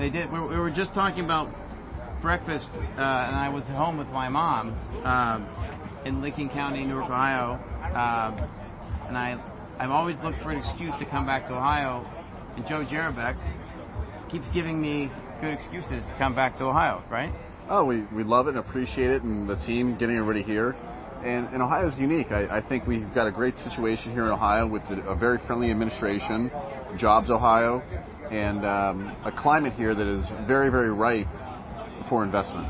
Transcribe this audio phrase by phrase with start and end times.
[0.00, 0.32] They did.
[0.32, 1.52] We, we were just talking about
[2.22, 4.70] breakfast, uh, and I was home with my mom
[5.04, 8.48] uh, in Licking County, Newark, Ohio, uh,
[9.08, 9.38] and I
[9.78, 12.10] I've always looked for an excuse to come back to Ohio,
[12.56, 13.36] and Joe Jerabek
[14.30, 17.34] keeps giving me good excuses to come back to Ohio, right?
[17.68, 20.76] Oh, we, we love it and appreciate it, and the team getting everybody here.
[21.22, 22.30] And, and Ohio is unique.
[22.30, 25.70] I, I think we've got a great situation here in Ohio with a very friendly
[25.70, 26.50] administration,
[26.96, 27.82] Jobs Ohio,
[28.30, 31.26] and um, a climate here that is very, very ripe
[32.08, 32.66] for investment.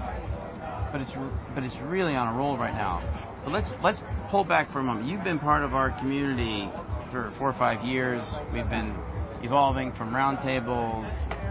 [0.90, 1.12] But it's
[1.54, 3.00] but it's really on a roll right now.
[3.44, 4.00] So let's let's
[4.30, 5.06] pull back for a moment.
[5.06, 6.68] You've been part of our community
[7.12, 8.22] for four or five years.
[8.52, 8.96] We've been
[9.42, 11.08] evolving from roundtables,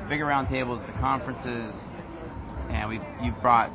[0.09, 1.73] bigger roundtables to conferences,
[2.69, 3.71] and we you've brought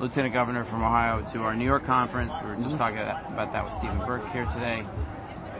[0.00, 2.32] Lieutenant Governor from Ohio to our New York conference.
[2.42, 2.78] We were just mm-hmm.
[2.78, 4.86] talking about that with Stephen Burke here today.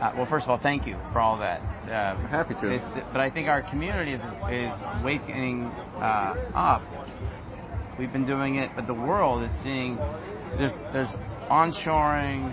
[0.02, 1.61] Uh, well, first of all, thank you for all that.
[1.88, 3.05] Uh, happy to.
[3.13, 4.73] But I think our community is, is
[5.04, 5.66] waking
[6.02, 6.82] uh, up.
[8.01, 9.95] We've been doing it, but the world is seeing
[10.59, 11.07] there's there's
[11.49, 12.51] onshoring,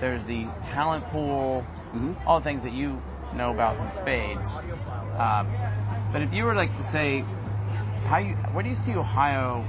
[0.00, 2.12] there's the talent pool, mm-hmm.
[2.24, 3.02] all the things that you
[3.34, 4.46] know about in spades.
[5.18, 5.50] Um,
[6.12, 7.22] but if you were like to say,
[8.06, 9.66] how you where do you see Ohio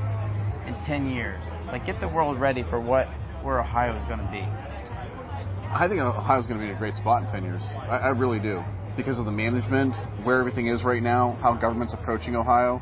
[0.68, 1.42] in 10 years?
[1.66, 3.08] Like, get the world ready for what
[3.42, 4.46] where Ohio is going to be.
[5.74, 7.64] I think Ohio's going to be in a great spot in 10 years.
[7.90, 8.62] I, I really do.
[8.96, 12.80] Because of the management, where everything is right now, how government's approaching Ohio,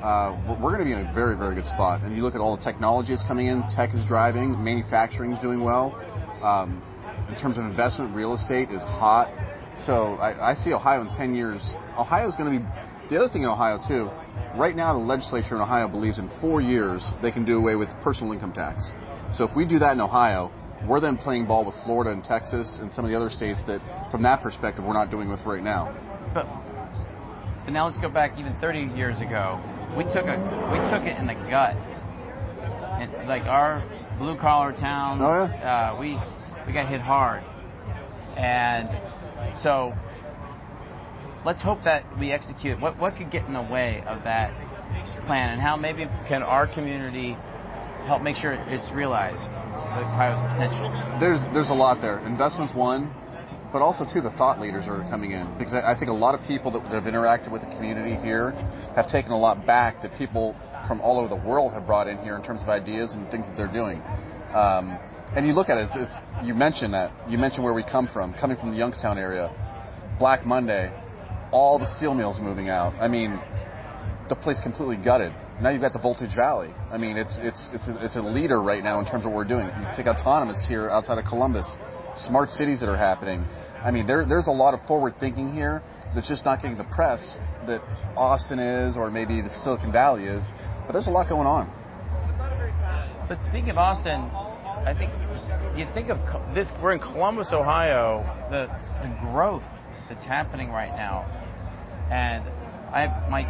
[0.00, 2.02] uh, we're, going to be in a very, very good spot.
[2.04, 5.40] And you look at all the technology that's coming in, tech is driving, manufacturing is
[5.40, 5.98] doing well.
[6.40, 6.80] Um,
[7.28, 9.26] in terms of investment, real estate is hot.
[9.76, 11.74] So I, I see Ohio in 10 years.
[11.98, 12.64] Ohio is going to be
[13.10, 14.08] the other thing in Ohio too.
[14.56, 17.88] Right now, the legislature in Ohio believes in four years they can do away with
[18.04, 18.94] personal income tax.
[19.32, 20.52] So if we do that in Ohio,
[20.86, 23.80] we're then playing ball with Florida and Texas and some of the other states that,
[24.10, 25.94] from that perspective, we're not doing with right now.
[26.32, 26.46] But,
[27.64, 29.60] but now let's go back even 30 years ago.
[29.96, 30.38] We took a
[30.70, 31.76] we took it in the gut.
[33.00, 33.82] And like our
[34.18, 35.94] blue collar towns, oh, yeah?
[35.94, 36.18] uh, we
[36.66, 37.42] we got hit hard,
[38.36, 38.88] and
[39.62, 39.94] so
[41.44, 42.80] let's hope that we execute.
[42.80, 44.52] What what could get in the way of that
[45.26, 47.36] plan, and how maybe can our community
[48.06, 49.42] help make sure it's realized,
[49.94, 50.88] the Ohio's potential?
[51.20, 52.18] There's there's a lot there.
[52.26, 53.12] Investments one,
[53.72, 56.34] but also too the thought leaders are coming in because I, I think a lot
[56.34, 58.52] of people that have interacted with the community here
[58.96, 60.56] have taken a lot back that people
[60.86, 63.46] from all over the world have brought in here in terms of ideas and things
[63.46, 64.02] that they're doing.
[64.54, 64.98] Um,
[65.36, 68.08] and you look at it, it's, it's, you mentioned that you mentioned where we come
[68.08, 69.54] from, coming from the Youngstown area.
[70.18, 70.92] Black Monday,
[71.52, 72.92] all the steel mills moving out.
[73.00, 73.40] I mean,
[74.28, 75.32] the place completely gutted.
[75.60, 76.70] Now you've got the Voltage Valley.
[76.90, 79.36] I mean, it's it's it's a, it's a leader right now in terms of what
[79.36, 79.66] we're doing.
[79.66, 81.66] You take autonomous here outside of Columbus,
[82.14, 83.44] smart cities that are happening.
[83.84, 85.82] I mean, there there's a lot of forward thinking here
[86.14, 87.82] that's just not getting the press that
[88.16, 90.42] Austin is or maybe the Silicon Valley is.
[90.86, 91.68] But there's a lot going on.
[93.28, 94.30] But speaking of Austin,
[94.86, 95.12] I think
[95.78, 96.18] you think of
[96.54, 96.68] this.
[96.82, 98.24] We're in Columbus, Ohio.
[98.50, 98.66] The
[99.02, 99.68] the growth
[100.08, 101.28] that's happening right now
[102.10, 102.42] and
[102.92, 103.46] I my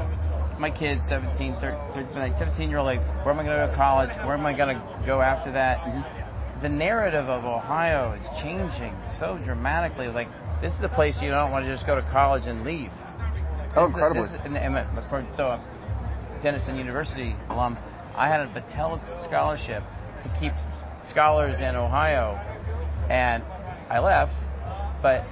[0.60, 3.76] my kids, 17, 13, 17 year old, like, where am I going to go to
[3.76, 4.10] college?
[4.26, 5.78] Where am I going to go after that?
[5.78, 6.60] Mm-hmm.
[6.60, 10.08] The narrative of Ohio is changing so dramatically.
[10.08, 10.28] Like,
[10.60, 12.92] this is a place you don't want to just go to college and leave.
[13.74, 14.28] Oh, incredible.
[14.44, 14.74] and, and,
[15.36, 17.78] so, uh, Denison University alum,
[18.14, 19.82] I had a Battelle scholarship
[20.22, 20.52] to keep
[21.10, 22.36] scholars in Ohio,
[23.08, 23.42] and
[23.88, 24.32] I left,
[25.00, 25.24] but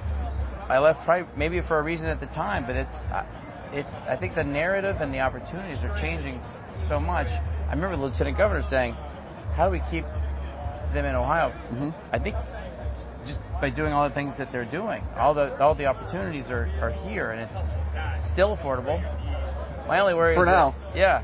[0.69, 3.25] I left probably maybe for a reason at the time, but it's uh,
[3.71, 6.41] it's I think the narrative and the opportunities are changing
[6.87, 7.27] so much.
[7.27, 8.93] I remember the lieutenant governor saying,
[9.55, 10.05] "How do we keep
[10.93, 11.89] them in Ohio?" Mm-hmm.
[12.11, 12.35] I think
[13.25, 16.69] just by doing all the things that they're doing, all the all the opportunities are,
[16.81, 18.99] are here, and it's still affordable.
[19.87, 21.23] My only worry for now, that, yeah,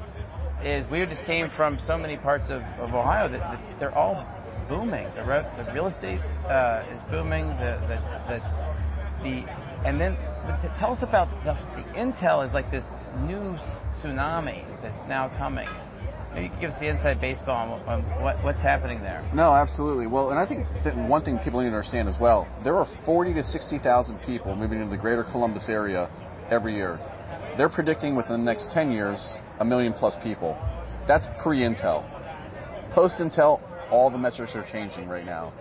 [0.64, 4.26] is we just came from so many parts of, of Ohio that, that they're all
[4.68, 5.08] booming.
[5.16, 6.20] The, re- the real estate
[6.50, 7.48] uh, is booming.
[7.50, 8.85] The, the, the the and then
[10.80, 11.54] tell us about the,
[11.98, 12.84] intel is like this
[13.22, 13.56] new
[14.02, 15.68] tsunami that's now coming.
[16.34, 19.28] Maybe you could give us the inside baseball on, on what, what's happening there.
[19.34, 20.06] No, absolutely.
[20.06, 22.88] Well, and I think that one thing people need to understand as well, there are
[23.06, 26.10] 40 to 60,000 people moving into the greater Columbus area
[26.52, 27.00] every year.
[27.58, 30.58] They're predicting within the next 10 years a million plus people.
[31.08, 32.04] That's pre-Intel.
[32.92, 35.54] Post-Intel, all the metrics are changing right now.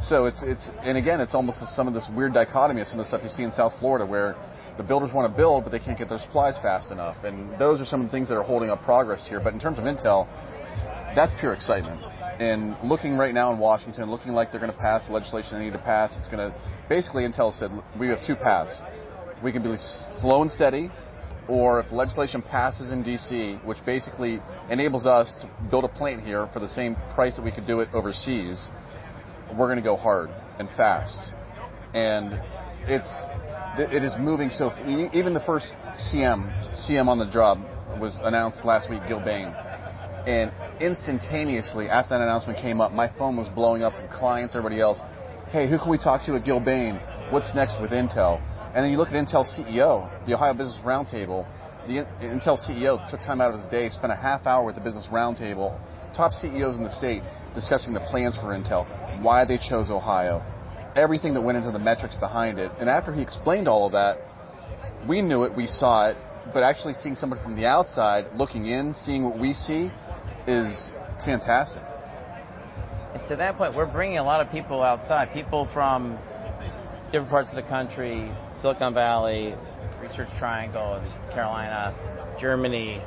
[0.00, 3.04] So it's it's and again it's almost some of this weird dichotomy of some of
[3.04, 4.34] the stuff you see in South Florida where
[4.78, 7.82] the builders want to build but they can't get their supplies fast enough and those
[7.82, 9.40] are some of the things that are holding up progress here.
[9.40, 10.26] But in terms of Intel,
[11.14, 12.00] that's pure excitement.
[12.40, 15.64] And looking right now in Washington, looking like they're going to pass the legislation they
[15.66, 16.58] need to pass, it's going to
[16.88, 18.80] basically Intel said we have two paths.
[19.44, 19.76] We can be
[20.20, 20.90] slow and steady,
[21.46, 26.24] or if the legislation passes in DC, which basically enables us to build a plant
[26.24, 28.68] here for the same price that we could do it overseas,
[29.56, 31.34] we're going to go hard and fast.
[31.94, 32.40] And
[32.86, 33.26] it's
[33.78, 34.70] it is moving so.
[35.12, 37.58] Even the first CM CM on the job
[38.00, 39.54] was announced last week, Gilbane,
[40.26, 44.80] and instantaneously after that announcement came up, my phone was blowing up from clients, everybody
[44.80, 45.00] else.
[45.50, 47.32] Hey, who can we talk to at Gilbane?
[47.32, 48.40] What's next with Intel?
[48.74, 51.46] And then you look at Intel CEO, the Ohio Business Roundtable.
[51.86, 54.80] The Intel CEO took time out of his day, spent a half hour with the
[54.80, 55.78] Business Roundtable,
[56.14, 57.22] top CEOs in the state,
[57.54, 58.86] discussing the plans for Intel,
[59.22, 60.42] why they chose Ohio,
[60.96, 62.70] everything that went into the metrics behind it.
[62.78, 64.18] And after he explained all of that,
[65.08, 66.16] we knew it, we saw it,
[66.52, 69.90] but actually seeing somebody from the outside looking in, seeing what we see,
[70.46, 70.92] is
[71.24, 71.82] fantastic.
[73.14, 76.18] And to that point, we're bringing a lot of people outside, people from
[77.06, 78.30] different parts of the country,
[78.60, 79.54] Silicon Valley,
[80.00, 81.02] Research Triangle,
[81.32, 81.94] Carolina,
[82.40, 83.02] Germany,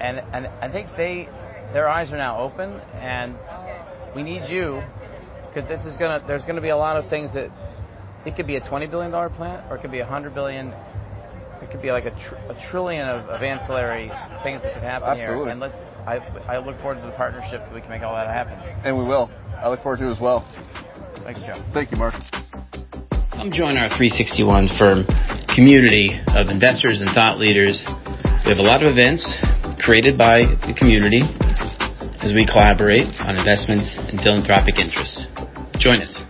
[0.00, 1.28] and and I think they
[1.72, 3.36] their eyes are now open, and
[4.14, 4.82] we need you
[5.48, 7.50] because this is gonna there's gonna be a lot of things that
[8.26, 10.72] it could be a 20 billion dollar plant or it could be a 100 billion
[11.62, 14.12] it could be like a, tr- a trillion of, of, ancillary
[14.42, 15.48] things that could happen Absolutely.
[15.48, 15.52] here.
[15.52, 18.28] And let's, I, I look forward to the partnership that we can make all that
[18.28, 18.60] happen.
[18.84, 19.30] And we will.
[19.56, 20.44] I look forward to it as well.
[21.24, 21.56] Thanks, Joe.
[21.72, 22.12] Thank you, Mark.
[23.32, 25.08] Come join our 361 firm
[25.56, 27.80] community of investors and thought leaders.
[28.44, 29.24] We have a lot of events
[29.80, 31.24] created by the community
[32.24, 35.26] as we collaborate on investments and philanthropic interests.
[35.78, 36.23] Join us.